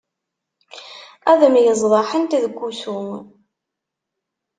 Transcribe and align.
Ad 1.31 1.41
myeẓḍaḥent 1.53 2.39
deg 2.43 2.55
ussu. 2.67 3.01